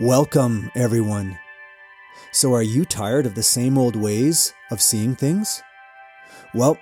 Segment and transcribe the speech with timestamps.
[0.00, 1.38] Welcome, everyone.
[2.32, 5.62] So, are you tired of the same old ways of seeing things?
[6.54, 6.78] Well,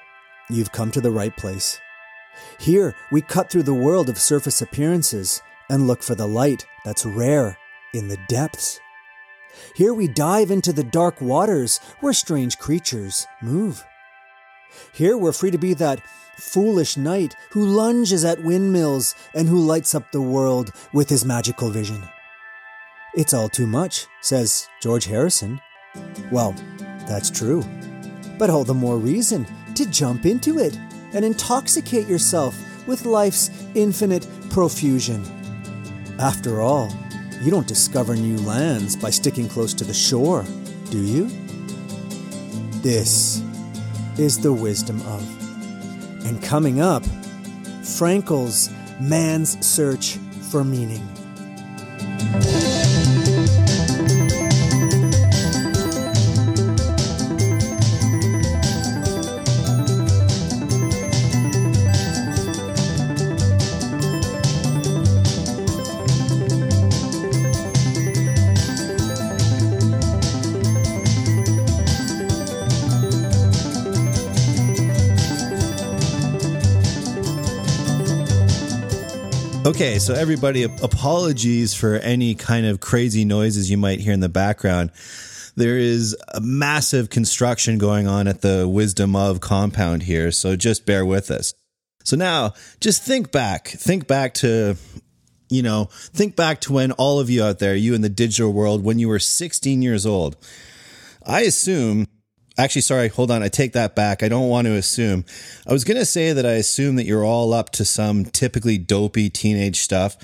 [0.49, 1.81] you've come to the right place.
[2.61, 7.05] Here, we cut through the world of surface appearances and look for the light that's
[7.05, 7.59] rare
[7.93, 8.79] in the depths.
[9.75, 13.85] Here, we dive into the dark waters where strange creatures move.
[14.93, 16.01] Here, we're free to be that
[16.37, 21.69] foolish knight who lunges at windmills and who lights up the world with his magical
[21.69, 22.09] vision.
[23.15, 25.61] It's all too much, says George Harrison.
[26.31, 26.55] Well,
[27.09, 27.65] that's true.
[28.39, 30.79] But all the more reason to jump into it
[31.13, 35.25] and intoxicate yourself with life's infinite profusion.
[36.19, 36.93] After all,
[37.43, 40.45] you don't discover new lands by sticking close to the shore,
[40.91, 41.29] do you?
[42.83, 43.43] This
[44.19, 46.27] is the wisdom of.
[46.27, 47.05] And coming up,
[47.85, 48.71] Frankl's
[49.01, 50.19] Man's Search
[50.51, 51.07] for Meaning.
[79.67, 84.29] Okay, so everybody, apologies for any kind of crazy noises you might hear in the
[84.29, 84.93] background.
[85.57, 90.87] There is a massive construction going on at the Wisdom of compound here, so just
[90.87, 91.53] bear with us.
[92.05, 93.69] So now, just think back.
[93.69, 94.77] Think back to,
[95.51, 98.53] you know, think back to when all of you out there, you in the digital
[98.53, 100.37] world, when you were 16 years old.
[101.27, 102.07] I assume
[102.59, 103.41] Actually, sorry, hold on.
[103.41, 104.25] I take that back.
[104.25, 105.25] I don't want to assume.
[105.65, 108.79] I was going to say that I assume that you're all up to some typically
[108.79, 110.17] dopey teenage stuff,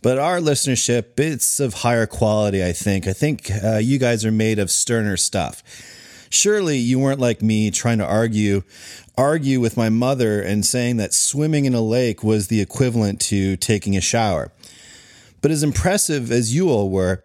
[0.00, 3.08] but our listenership, it's of higher quality, I think.
[3.08, 5.64] I think uh, you guys are made of sterner stuff.
[6.30, 8.62] Surely you weren't like me trying to argue
[9.16, 13.56] argue with my mother and saying that swimming in a lake was the equivalent to
[13.56, 14.52] taking a shower.
[15.40, 17.24] But as impressive as you all were,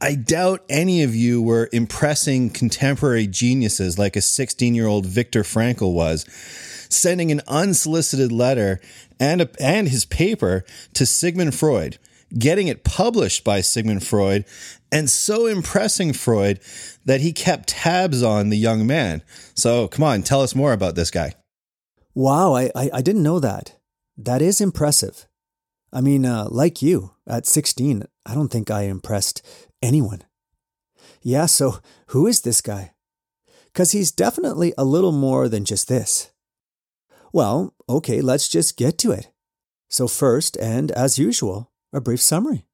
[0.00, 5.42] I doubt any of you were impressing contemporary geniuses like a 16 year old Viktor
[5.42, 6.24] Frankl was,
[6.88, 8.80] sending an unsolicited letter
[9.18, 10.64] and, a, and his paper
[10.94, 11.98] to Sigmund Freud,
[12.38, 14.44] getting it published by Sigmund Freud,
[14.92, 16.60] and so impressing Freud
[17.04, 19.22] that he kept tabs on the young man.
[19.54, 21.34] So come on, tell us more about this guy.
[22.14, 23.76] Wow, I, I, I didn't know that.
[24.16, 25.26] That is impressive.
[25.92, 29.42] I mean, uh, like you, at 16, I don't think I impressed
[29.82, 30.22] anyone.
[31.22, 31.78] Yeah, so
[32.08, 32.92] who is this guy?
[33.72, 36.30] Because he's definitely a little more than just this.
[37.32, 39.30] Well, okay, let's just get to it.
[39.88, 42.66] So, first, and as usual, a brief summary.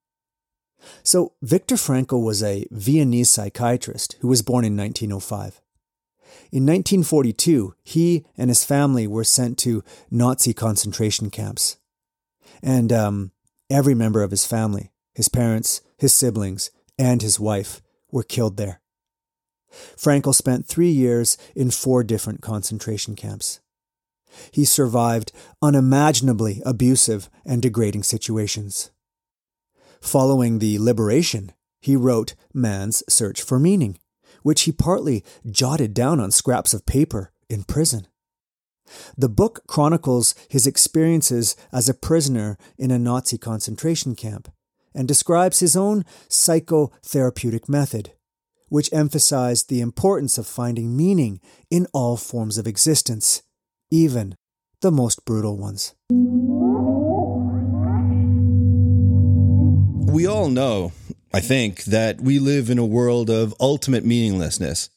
[1.02, 5.60] So, Viktor Frankl was a Viennese psychiatrist who was born in 1905.
[6.50, 11.76] In 1942, he and his family were sent to Nazi concentration camps.
[12.62, 13.32] And um,
[13.70, 18.80] every member of his family, his parents, his siblings, and his wife were killed there.
[19.96, 23.60] Frankl spent three years in four different concentration camps.
[24.50, 25.32] He survived
[25.62, 28.90] unimaginably abusive and degrading situations.
[30.00, 33.98] Following the liberation, he wrote Man's Search for Meaning,
[34.42, 38.06] which he partly jotted down on scraps of paper in prison.
[39.16, 44.50] The book chronicles his experiences as a prisoner in a Nazi concentration camp
[44.94, 48.12] and describes his own psychotherapeutic method,
[48.68, 51.40] which emphasized the importance of finding meaning
[51.70, 53.42] in all forms of existence,
[53.90, 54.36] even
[54.80, 55.94] the most brutal ones.
[60.12, 60.92] We all know,
[61.32, 64.90] I think, that we live in a world of ultimate meaninglessness.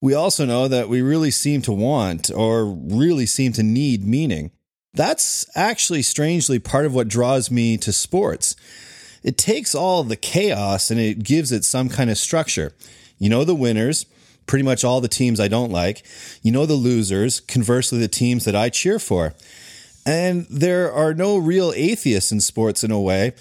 [0.00, 4.50] We also know that we really seem to want or really seem to need meaning.
[4.94, 8.56] That's actually strangely part of what draws me to sports
[9.22, 12.72] it takes all the chaos and it gives it some kind of structure.
[13.18, 14.06] You know, the winners,
[14.46, 16.04] pretty much all the teams I don't like.
[16.42, 19.34] You know, the losers, conversely, the teams that I cheer for.
[20.04, 23.32] And there are no real atheists in sports in a way.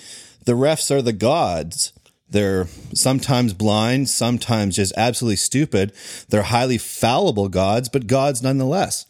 [0.45, 1.93] The refs are the gods.
[2.29, 5.91] They're sometimes blind, sometimes just absolutely stupid.
[6.29, 9.05] They're highly fallible gods, but gods nonetheless.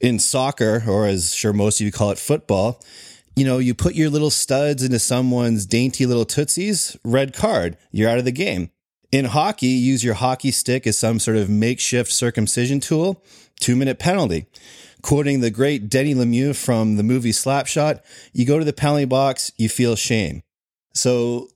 [0.00, 2.80] In soccer, or as sure most of you call it, football,
[3.38, 8.10] you know, you put your little studs into someone's dainty little tootsies, red card, you're
[8.10, 8.70] out of the game.
[9.12, 13.22] In hockey, use your hockey stick as some sort of makeshift circumcision tool,
[13.60, 14.46] two minute penalty.
[15.00, 18.00] Quoting the great Denis Lemieux from the movie Slapshot,
[18.32, 20.42] you go to the penalty box, you feel shame.
[20.92, 21.48] So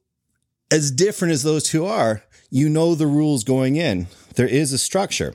[0.70, 4.06] as different as those two are, you know the rules going in.
[4.37, 5.35] There is a structure.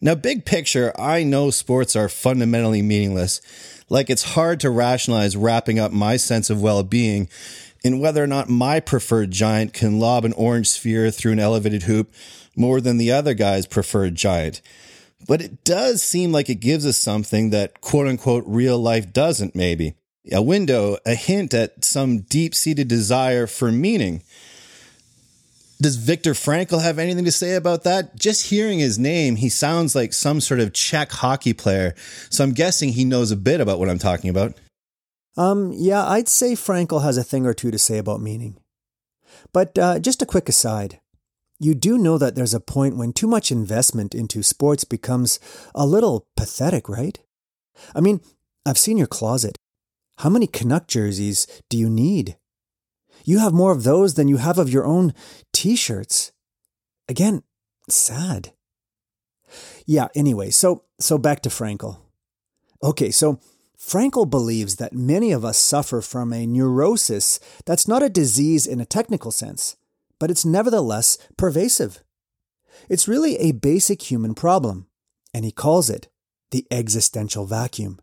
[0.00, 3.40] Now, big picture, I know sports are fundamentally meaningless.
[3.88, 7.28] Like it's hard to rationalize wrapping up my sense of well being
[7.82, 11.84] in whether or not my preferred giant can lob an orange sphere through an elevated
[11.84, 12.12] hoop
[12.56, 14.60] more than the other guy's preferred giant.
[15.26, 19.54] But it does seem like it gives us something that quote unquote real life doesn't,
[19.54, 19.94] maybe.
[20.32, 24.22] A window, a hint at some deep seated desire for meaning.
[25.80, 28.16] Does Viktor Frankl have anything to say about that?
[28.16, 31.94] Just hearing his name, he sounds like some sort of Czech hockey player.
[32.30, 34.54] So I'm guessing he knows a bit about what I'm talking about.
[35.36, 38.56] Um, yeah, I'd say Frankl has a thing or two to say about meaning.
[39.52, 41.00] But uh, just a quick aside.
[41.60, 45.38] You do know that there's a point when too much investment into sports becomes
[45.74, 47.18] a little pathetic, right?
[47.94, 48.20] I mean,
[48.66, 49.56] I've seen your closet.
[50.18, 52.36] How many Canuck jerseys do you need?
[53.24, 55.14] You have more of those than you have of your own
[55.52, 56.32] t shirts.
[57.08, 57.42] Again,
[57.88, 58.52] sad.
[59.86, 61.98] Yeah, anyway, so so back to Frankl.
[62.82, 63.40] Okay, so
[63.78, 68.80] Frankl believes that many of us suffer from a neurosis that's not a disease in
[68.80, 69.76] a technical sense,
[70.18, 72.02] but it's nevertheless pervasive.
[72.88, 74.88] It's really a basic human problem,
[75.32, 76.08] and he calls it
[76.50, 78.00] the existential vacuum.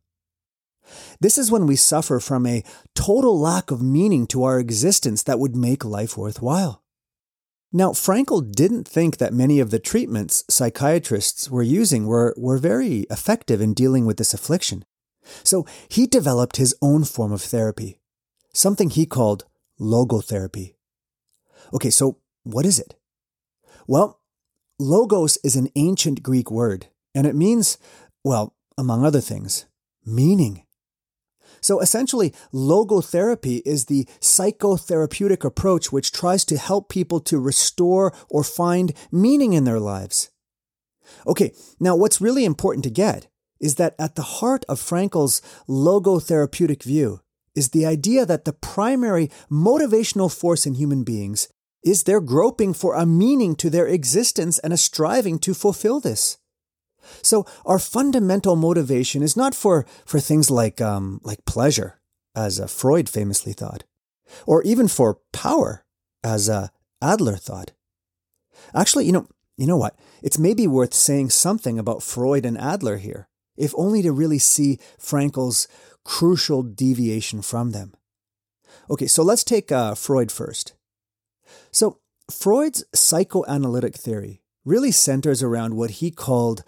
[1.20, 5.40] This is when we suffer from a total lack of meaning to our existence that
[5.40, 6.84] would make life worthwhile.
[7.72, 13.06] Now, Frankl didn't think that many of the treatments psychiatrists were using were, were very
[13.10, 14.86] effective in dealing with this affliction.
[15.44, 18.00] So he developed his own form of therapy,
[18.54, 19.46] something he called
[19.80, 20.76] logotherapy.
[21.74, 22.96] Okay, so what is it?
[23.88, 24.22] Well,
[24.80, 27.78] logos is an ancient Greek word, and it means,
[28.24, 29.66] well, among other things,
[30.06, 30.65] meaning.
[31.66, 38.44] So essentially, logotherapy is the psychotherapeutic approach which tries to help people to restore or
[38.44, 40.30] find meaning in their lives.
[41.26, 43.30] Okay, now what's really important to get
[43.60, 47.22] is that at the heart of Frankl's logotherapeutic view
[47.56, 51.48] is the idea that the primary motivational force in human beings
[51.84, 56.38] is their groping for a meaning to their existence and a striving to fulfill this.
[57.22, 62.00] So our fundamental motivation is not for, for things like, um, like pleasure,
[62.36, 63.84] as uh, Freud famously thought,
[64.46, 65.86] or even for power,
[66.24, 66.68] as uh,
[67.02, 67.72] Adler thought.
[68.74, 69.98] Actually, you know, you know what?
[70.22, 74.80] It's maybe worth saying something about Freud and Adler here if only to really see
[74.98, 75.68] Frankl's
[76.04, 77.94] crucial deviation from them.
[78.90, 80.74] Okay, so let's take uh, Freud first.
[81.72, 82.00] So,
[82.30, 86.64] Freud's psychoanalytic theory really centers around what he called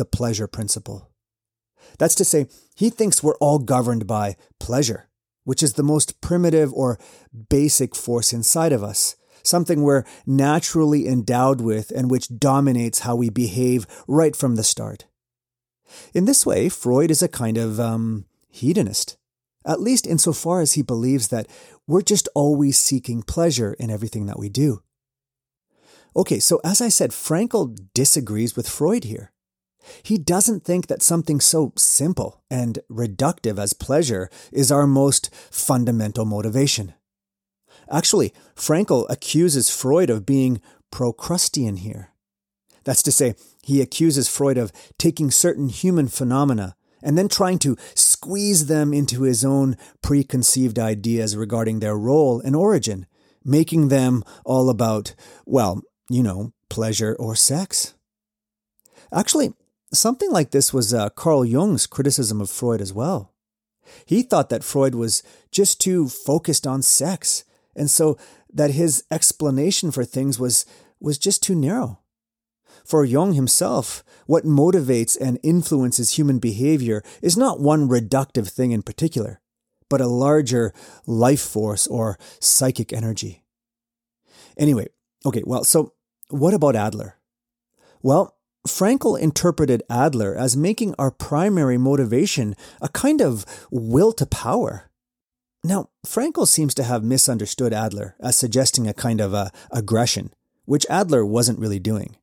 [0.00, 1.10] the pleasure principle.
[1.98, 5.10] That's to say, he thinks we're all governed by pleasure,
[5.44, 6.98] which is the most primitive or
[7.50, 13.28] basic force inside of us, something we're naturally endowed with and which dominates how we
[13.28, 15.04] behave right from the start.
[16.14, 19.18] In this way, Freud is a kind of um, hedonist,
[19.66, 21.46] at least insofar as he believes that
[21.86, 24.82] we're just always seeking pleasure in everything that we do.
[26.16, 29.32] Okay, so as I said, Frankl disagrees with Freud here.
[30.02, 36.24] He doesn't think that something so simple and reductive as pleasure is our most fundamental
[36.24, 36.94] motivation.
[37.90, 40.60] Actually, Frankl accuses Freud of being
[40.92, 42.10] Procrustean here.
[42.84, 47.76] That's to say, he accuses Freud of taking certain human phenomena and then trying to
[47.94, 53.06] squeeze them into his own preconceived ideas regarding their role and origin,
[53.44, 55.14] making them all about,
[55.46, 57.94] well, you know, pleasure or sex.
[59.12, 59.52] Actually,
[59.92, 63.32] something like this was uh, Carl Jung's criticism of Freud as well.
[64.06, 67.44] He thought that Freud was just too focused on sex,
[67.74, 68.16] and so
[68.52, 70.64] that his explanation for things was,
[71.00, 72.00] was just too narrow.
[72.84, 78.82] For Jung himself, what motivates and influences human behavior is not one reductive thing in
[78.82, 79.40] particular,
[79.88, 80.72] but a larger
[81.06, 83.44] life force or psychic energy.
[84.56, 84.86] Anyway,
[85.26, 85.94] okay, well, so
[86.28, 87.16] what about Adler?
[88.02, 94.90] Well, Frankl interpreted Adler as making our primary motivation a kind of will to power.
[95.64, 100.32] Now, Frankl seems to have misunderstood Adler as suggesting a kind of a aggression,
[100.64, 102.16] which Adler wasn't really doing.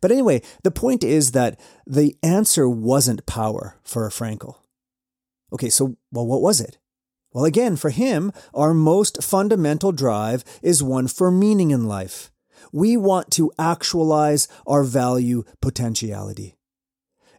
[0.00, 4.56] But anyway, the point is that the answer wasn't power for Frankl.
[5.52, 6.78] Okay, so, well, what was it?
[7.32, 12.30] Well, again, for him, our most fundamental drive is one for meaning in life.
[12.72, 16.56] We want to actualize our value potentiality.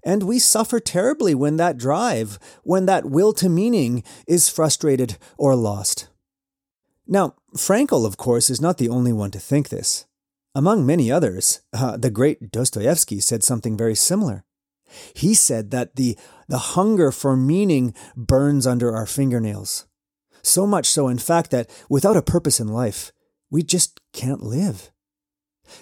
[0.03, 5.55] And we suffer terribly when that drive, when that will to meaning is frustrated or
[5.55, 6.09] lost.
[7.05, 10.05] Now, Frankl, of course, is not the only one to think this.
[10.55, 14.43] Among many others, uh, the great Dostoevsky said something very similar.
[15.13, 19.85] He said that the, the hunger for meaning burns under our fingernails.
[20.41, 23.11] So much so, in fact, that without a purpose in life,
[23.51, 24.91] we just can't live.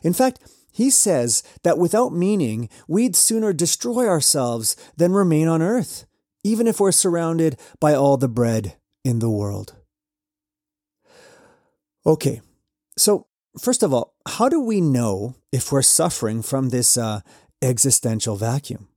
[0.03, 0.39] In fact,
[0.71, 6.05] he says that without meaning, we'd sooner destroy ourselves than remain on earth,
[6.43, 9.73] even if we're surrounded by all the bread in the world.
[12.05, 12.41] Okay,
[12.97, 13.27] so
[13.59, 17.21] first of all, how do we know if we're suffering from this uh,
[17.61, 18.87] existential vacuum?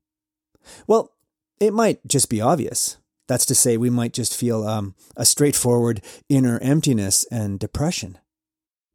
[0.87, 1.13] Well,
[1.61, 2.99] it might just be obvious.
[3.27, 8.19] That's to say, we might just feel um, a straightforward inner emptiness and depression.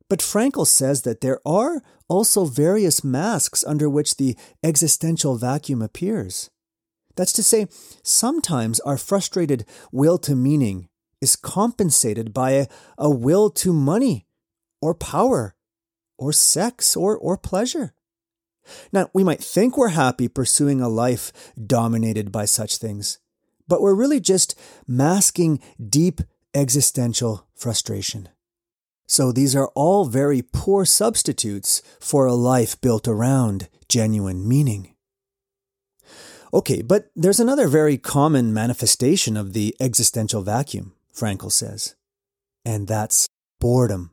[0.10, 6.52] But Frankl says that there are also various masks under which the existential vacuum appears.
[7.16, 7.68] That's to say,
[8.04, 10.90] sometimes our frustrated will to meaning
[11.22, 14.28] is compensated by a, a will to money
[14.82, 15.56] or power
[16.18, 17.94] or sex or, or pleasure.
[18.92, 21.32] Now, we might think we're happy pursuing a life
[21.66, 23.20] dominated by such things,
[23.68, 24.56] but we're really just
[24.88, 25.60] masking
[25.90, 26.22] deep
[26.54, 28.30] existential frustration.
[29.08, 34.96] So these are all very poor substitutes for a life built around genuine meaning.
[36.54, 41.96] Okay, but there's another very common manifestation of the existential vacuum, Frankl says,
[42.64, 43.28] and that's
[43.60, 44.12] boredom.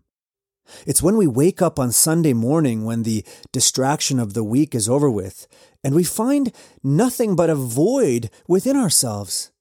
[0.86, 4.88] It's when we wake up on Sunday morning when the distraction of the week is
[4.88, 5.46] over with,
[5.84, 9.51] and we find nothing but a void within ourselves,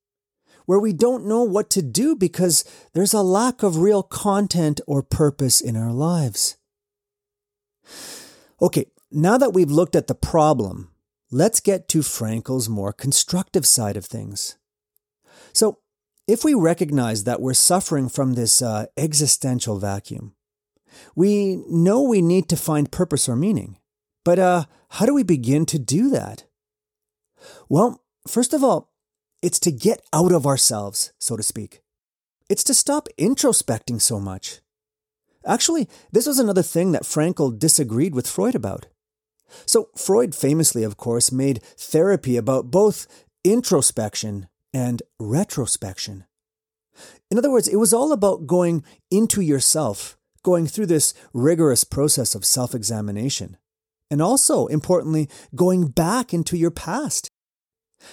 [0.65, 2.63] where we don't know what to do because
[2.93, 6.57] there's a lack of real content or purpose in our lives.
[8.61, 10.91] Okay, now that we've looked at the problem,
[11.31, 14.57] let's get to Frankl's more constructive side of things.
[15.53, 15.79] So,
[16.27, 20.35] if we recognize that we're suffering from this uh, existential vacuum,
[21.15, 23.77] we know we need to find purpose or meaning.
[24.23, 26.45] But uh, how do we begin to do that?
[27.69, 28.90] Well, first of all,
[29.41, 31.81] it's to get out of ourselves, so to speak.
[32.49, 34.59] It's to stop introspecting so much.
[35.45, 38.87] Actually, this was another thing that Frankl disagreed with Freud about.
[39.65, 43.07] So, Freud famously, of course, made therapy about both
[43.43, 46.25] introspection and retrospection.
[47.29, 52.35] In other words, it was all about going into yourself going through this rigorous process
[52.35, 53.57] of self examination.
[54.09, 57.29] And also, importantly, going back into your past.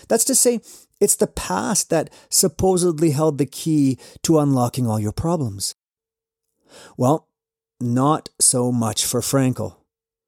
[0.09, 0.61] That's to say,
[1.01, 5.75] it's the past that supposedly held the key to unlocking all your problems.
[6.97, 7.29] Well,
[7.81, 9.77] not so much for Frankl.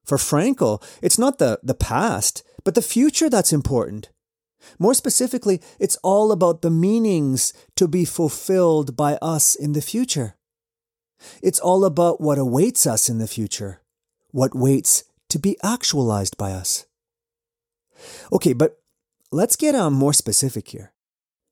[0.05, 4.11] For Frankl, it's not the, the past, but the future that's important.
[4.79, 10.37] More specifically, it's all about the meanings to be fulfilled by us in the future.
[11.43, 13.83] It's all about what awaits us in the future,
[14.31, 16.87] what waits to be actualized by us.
[18.33, 18.80] Okay, but
[19.33, 20.93] let's get um, more specific here.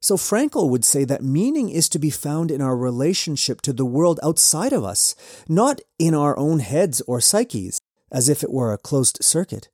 [0.00, 3.85] So, Frankl would say that meaning is to be found in our relationship to the
[3.85, 5.16] world outside of us,
[5.49, 7.80] not in our own heads or psyches,
[8.12, 9.68] as if it were a closed circuit.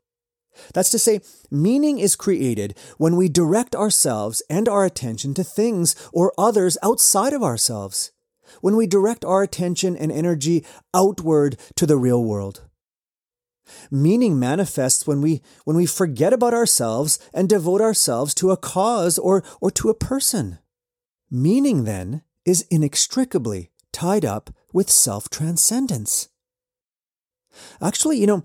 [0.73, 1.21] That's to say,
[1.51, 7.33] meaning is created when we direct ourselves and our attention to things or others outside
[7.33, 8.13] of ourselves
[8.61, 12.63] when we direct our attention and energy outward to the real world.
[13.91, 19.19] Meaning manifests when we, when we forget about ourselves and devote ourselves to a cause
[19.19, 20.59] or, or to a person.
[21.31, 26.29] Meaning, then, is inextricably tied up with self transcendence.
[27.81, 28.43] Actually, you know,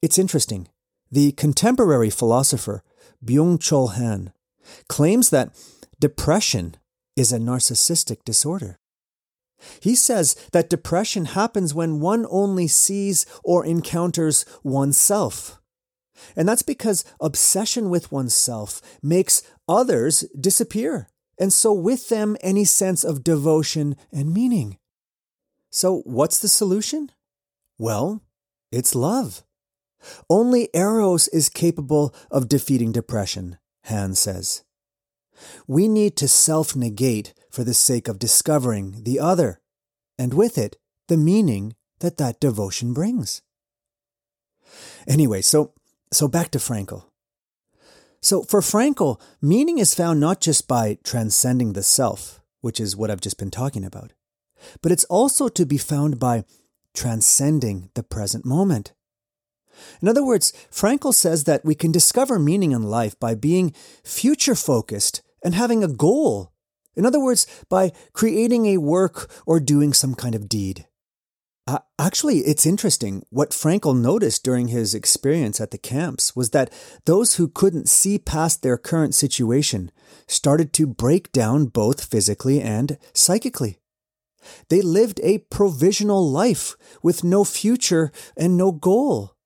[0.00, 0.68] it's interesting.
[1.10, 2.82] The contemporary philosopher
[3.24, 4.32] Byung Chul Han
[4.88, 5.50] claims that
[6.00, 6.76] depression
[7.16, 8.78] is a narcissistic disorder.
[9.80, 15.58] He says that depression happens when one only sees or encounters oneself.
[16.36, 23.04] And that's because obsession with oneself makes others disappear, and so with them any sense
[23.04, 24.78] of devotion and meaning.
[25.70, 27.10] So, what's the solution?
[27.78, 28.22] Well,
[28.70, 29.42] it's love.
[30.28, 34.62] Only Eros is capable of defeating depression, Han says.
[35.66, 39.60] We need to self negate for the sake of discovering the other,
[40.18, 40.76] and with it,
[41.08, 43.42] the meaning that that devotion brings.
[45.06, 45.74] Anyway, so,
[46.10, 47.04] so back to Frankl.
[48.22, 53.10] So for Frankl, meaning is found not just by transcending the self, which is what
[53.10, 54.12] I've just been talking about,
[54.80, 56.44] but it's also to be found by
[56.94, 58.92] transcending the present moment.
[60.00, 64.54] In other words, Frankl says that we can discover meaning in life by being future
[64.54, 66.51] focused and having a goal
[66.96, 70.86] in other words, by creating a work or doing some kind of deed.
[71.66, 73.24] Uh, actually, it's interesting.
[73.30, 76.72] What Frankl noticed during his experience at the camps was that
[77.06, 79.92] those who couldn't see past their current situation
[80.26, 83.78] started to break down both physically and psychically.
[84.70, 89.36] They lived a provisional life with no future and no goal.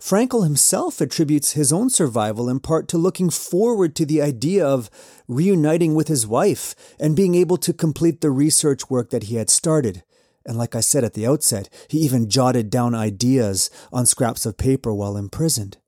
[0.00, 4.90] Frankl himself attributes his own survival in part to looking forward to the idea of
[5.28, 9.50] reuniting with his wife and being able to complete the research work that he had
[9.50, 10.02] started
[10.46, 14.56] and like I said at the outset, he even jotted down ideas on scraps of
[14.56, 15.78] paper while imprisoned.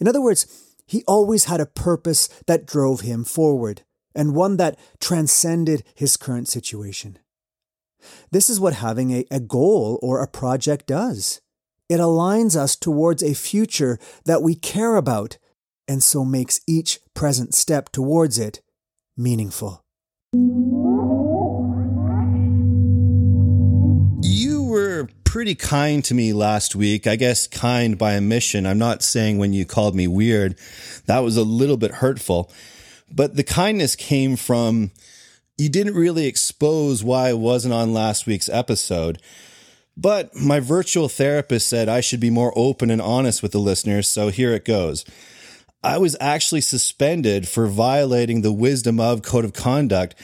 [0.00, 0.46] In other words,
[0.86, 3.82] he always had a purpose that drove him forward,
[4.14, 7.18] and one that transcended his current situation.
[8.30, 11.40] This is what having a, a goal or a project does.
[11.88, 15.38] It aligns us towards a future that we care about,
[15.86, 18.60] and so makes each present step towards it
[19.16, 19.84] meaningful.
[24.22, 27.06] You were pretty kind to me last week.
[27.06, 28.66] I guess kind by omission.
[28.66, 30.58] I'm not saying when you called me weird,
[31.06, 32.50] that was a little bit hurtful.
[33.08, 34.90] But the kindness came from
[35.56, 39.22] you didn't really expose why I wasn't on last week's episode.
[39.96, 44.08] But my virtual therapist said I should be more open and honest with the listeners,
[44.08, 45.04] so here it goes.
[45.82, 50.14] I was actually suspended for violating the wisdom of code of conduct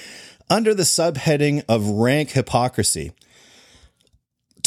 [0.50, 3.12] under the subheading of rank hypocrisy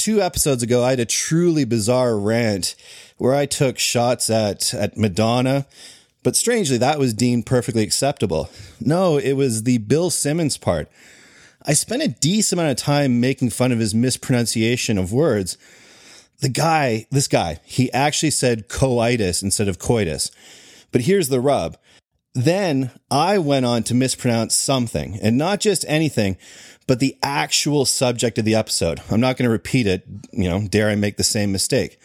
[0.05, 2.75] two episodes ago, I had a truly bizarre rant
[3.17, 5.65] where I took shots at, at Madonna,
[6.21, 8.51] but strangely, that was deemed perfectly acceptable.
[8.79, 10.89] No, it was the Bill Simmons part.
[11.67, 15.57] I spent a decent amount of time making fun of his mispronunciation of words.
[16.39, 20.29] The guy, this guy, he actually said coitus instead of coitus.
[20.91, 21.77] But here's the rub.
[22.35, 26.37] Then I went on to mispronounce something, and not just anything,
[26.85, 29.01] but the actual subject of the episode.
[29.09, 30.05] I'm not going to repeat it.
[30.31, 31.97] You know, dare I make the same mistake?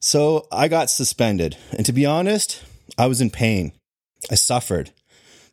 [0.00, 1.56] So I got suspended.
[1.70, 2.64] And to be honest,
[2.98, 3.72] I was in pain.
[4.30, 4.90] I suffered.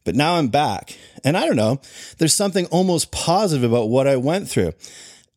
[0.03, 0.97] But now I'm back.
[1.23, 1.81] And I don't know,
[2.17, 4.73] there's something almost positive about what I went through.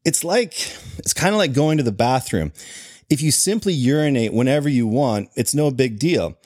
[0.04, 0.54] It's like,
[0.98, 2.52] it's kind of like going to the bathroom.
[3.10, 6.36] If you simply urinate whenever you want, it's no big deal.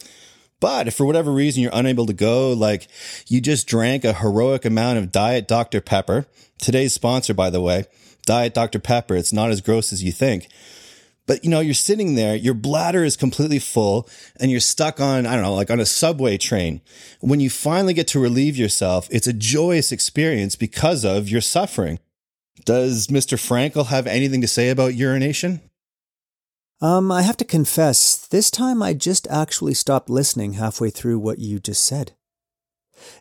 [0.58, 2.88] But if for whatever reason you're unable to go, like
[3.28, 5.80] you just drank a heroic amount of Diet Dr.
[5.80, 6.26] Pepper,
[6.58, 7.84] today's sponsor, by the way,
[8.24, 8.78] Diet Dr.
[8.78, 10.48] Pepper, it's not as gross as you think.
[11.26, 14.08] But you know, you're sitting there, your bladder is completely full
[14.38, 16.80] and you're stuck on, I don't know, like on a subway train.
[17.20, 21.98] When you finally get to relieve yourself, it's a joyous experience because of your suffering.
[22.64, 23.36] Does Mr.
[23.36, 25.60] Frankl have anything to say about urination?
[26.80, 31.38] Um, I have to confess, this time I just actually stopped listening halfway through what
[31.38, 32.12] you just said.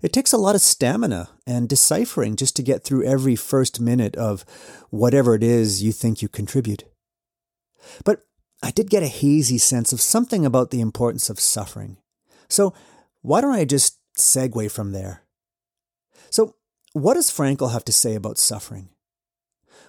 [0.02, 4.16] It takes a lot of stamina and deciphering just to get through every first minute
[4.16, 4.46] of
[4.90, 6.84] whatever it is you think you contribute.
[8.04, 8.24] But
[8.64, 11.98] I did get a hazy sense of something about the importance of suffering.
[12.50, 12.74] So
[13.22, 15.24] why don't I just segue from there?
[16.30, 16.56] So,
[16.94, 18.90] what does Frankl have to say about suffering?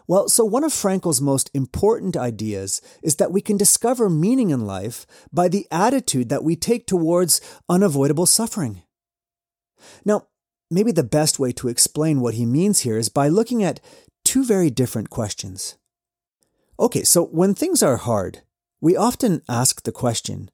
[0.09, 4.66] Well, so one of Frankl's most important ideas is that we can discover meaning in
[4.66, 8.82] life by the attitude that we take towards unavoidable suffering.
[10.04, 10.28] Now,
[10.70, 13.80] maybe the best way to explain what he means here is by looking at
[14.24, 15.76] two very different questions.
[16.79, 18.43] Okay, so when things are hard,
[18.81, 20.51] we often ask the question,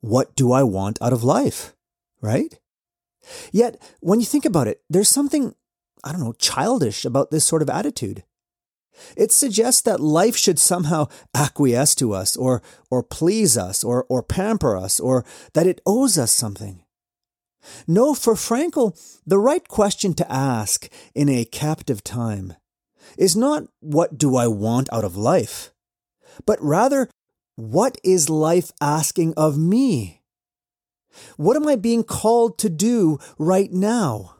[0.00, 1.74] What do I want out of life?
[2.20, 2.58] Right?
[3.52, 5.54] Yet, when you think about it, there's something,
[6.02, 8.24] I don't know, childish about this sort of attitude.
[9.16, 14.22] It suggests that life should somehow acquiesce to us or, or please us or, or
[14.22, 15.24] pamper us or
[15.54, 16.82] that it owes us something.
[17.86, 18.94] No, for Frankl,
[19.26, 22.54] the right question to ask in a captive time
[23.16, 25.72] is not what do I want out of life,
[26.46, 27.08] but rather
[27.56, 30.22] what is life asking of me?
[31.36, 34.36] What am I being called to do right now?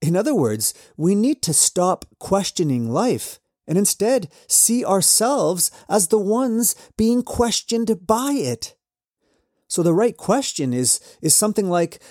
[0.00, 6.18] In other words, we need to stop questioning life and instead see ourselves as the
[6.18, 8.76] ones being questioned by it.
[9.68, 12.02] So the right question is, is something like,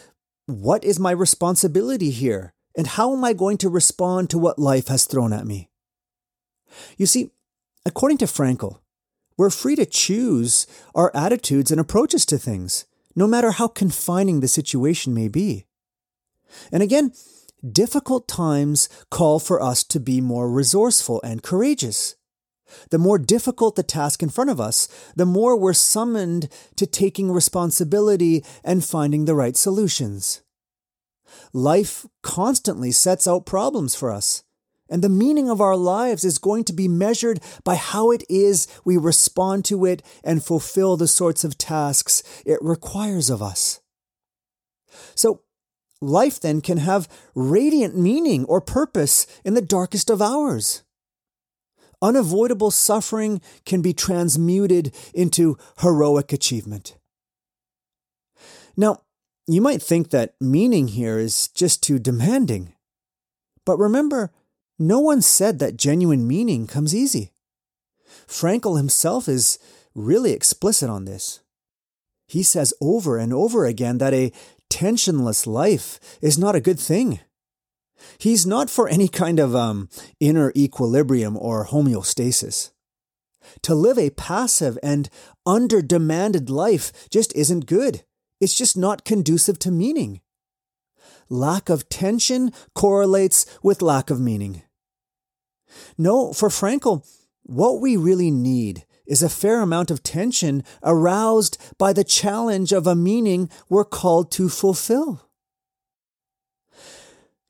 [0.45, 2.53] what is my responsibility here?
[2.77, 5.69] And how am I going to respond to what life has thrown at me?
[6.97, 7.31] You see,
[7.85, 8.79] according to Frankl,
[9.37, 14.47] we're free to choose our attitudes and approaches to things, no matter how confining the
[14.47, 15.65] situation may be.
[16.71, 17.13] And again,
[17.69, 22.15] difficult times call for us to be more resourceful and courageous.
[22.91, 27.31] The more difficult the task in front of us, the more we're summoned to taking
[27.31, 30.41] responsibility and finding the right solutions.
[31.53, 34.43] Life constantly sets out problems for us,
[34.89, 38.67] And the meaning of our lives is going to be measured by how it is
[38.83, 43.81] we respond to it and fulfill the sorts of tasks it requires of us.
[45.13, 45.43] So,
[46.01, 50.81] life then can have radiant meaning or purpose in the darkest of hours.
[52.01, 56.97] Unavoidable suffering can be transmuted into heroic achievement.
[58.75, 59.01] Now,
[59.53, 62.73] you might think that meaning here is just too demanding.
[63.65, 64.31] But remember,
[64.77, 67.31] no one said that genuine meaning comes easy.
[68.27, 69.59] Frankl himself is
[69.95, 71.41] really explicit on this.
[72.27, 74.31] He says over and over again that a
[74.69, 77.19] tensionless life is not a good thing.
[78.19, 82.69] He's not for any kind of um, inner equilibrium or homeostasis.
[83.63, 85.09] To live a passive and
[85.45, 88.03] under demanded life just isn't good.
[88.39, 90.21] It's just not conducive to meaning.
[91.29, 94.63] Lack of tension correlates with lack of meaning.
[95.97, 97.05] No, for Frankl,
[97.43, 102.85] what we really need is a fair amount of tension aroused by the challenge of
[102.87, 105.27] a meaning we're called to fulfill.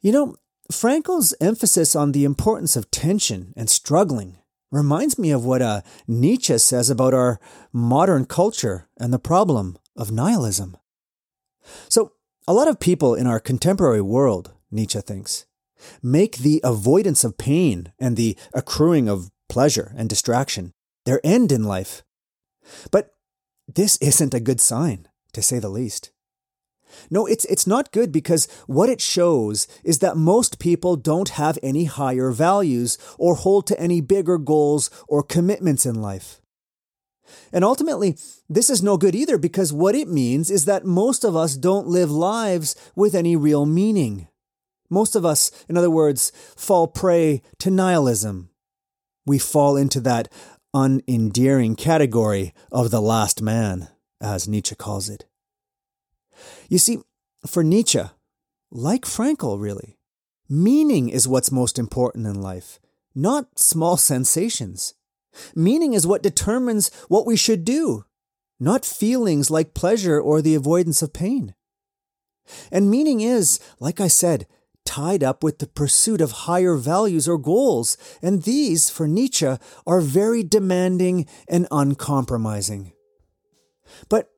[0.02, 0.36] You know,
[0.71, 4.38] Frankl's emphasis on the importance of tension and struggling
[4.71, 7.39] reminds me of what uh, Nietzsche says about our
[7.73, 10.77] modern culture and the problem of nihilism.
[11.89, 12.13] So,
[12.47, 15.45] a lot of people in our contemporary world, Nietzsche thinks,
[16.01, 20.73] make the avoidance of pain and the accruing of pleasure and distraction
[21.05, 22.03] their end in life.
[22.91, 23.12] But
[23.67, 26.12] this isn't a good sign, to say the least.
[27.12, 31.59] No, it's, it's not good because what it shows is that most people don't have
[31.62, 36.38] any higher values or hold to any bigger goals or commitments in life.
[37.52, 38.18] And ultimately,
[38.50, 41.88] this is no good either because what it means is that most of us don't
[41.88, 44.28] live lives with any real meaning.
[44.89, 48.50] Most of us, in other words, fall prey to nihilism.
[49.26, 50.32] We fall into that
[50.76, 53.89] unendearing category of the last man,
[54.22, 55.26] as Nietzsche calls it.
[56.70, 57.00] You see,
[57.46, 58.02] for Nietzsche,
[58.72, 59.98] like Frankl, really,
[60.48, 62.80] meaning is what's most important in life,
[63.15, 64.94] not small sensations.
[65.56, 68.06] Meaning is what determines what we should do,
[68.60, 71.56] not feelings like pleasure or the avoidance of pain.
[72.71, 74.47] And meaning is, like I said,
[74.86, 80.02] tied up with the pursuit of higher values or goals, and these, for Nietzsche, are
[80.02, 82.93] very demanding and uncompromising.
[84.10, 84.32] But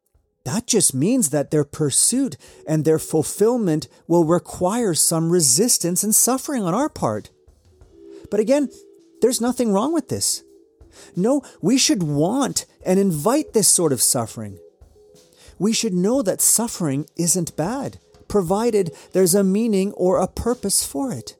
[0.44, 2.36] that just means that their pursuit
[2.68, 7.30] and their fulfillment will require some resistance and suffering on our part.
[8.30, 8.70] But again,
[9.22, 10.44] there's nothing wrong with this.
[11.16, 14.60] No, we should want and invite this sort of suffering.
[15.60, 21.12] We should know that suffering isn't bad, provided there's a meaning or a purpose for
[21.12, 21.36] it.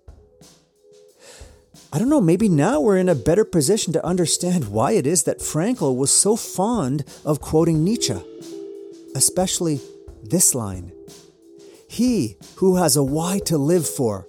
[1.94, 5.24] I don't know, maybe now we're in a better position to understand why it is
[5.24, 8.16] that Frankl was so fond of quoting Nietzsche
[9.16, 9.80] especially
[10.24, 10.92] this line
[11.88, 14.28] He who has a why to live for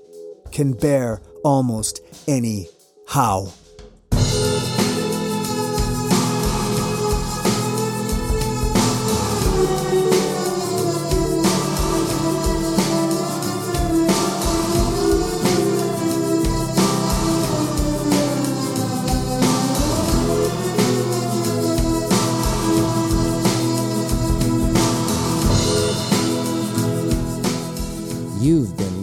[0.50, 2.68] can bear almost any
[3.08, 3.52] how.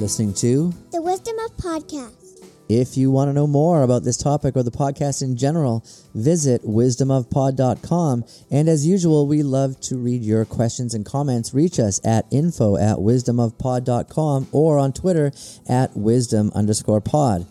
[0.09, 2.43] Listening to The Wisdom of Podcast.
[2.67, 6.63] If you want to know more about this topic or the podcast in general, visit
[6.63, 8.25] wisdomofpod.com.
[8.49, 11.53] And as usual, we love to read your questions and comments.
[11.53, 15.31] Reach us at info at wisdomofpod.com or on Twitter
[15.69, 17.45] at wisdom underscore pod.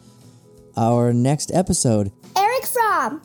[0.76, 3.22] Our next episode Erich Fromm.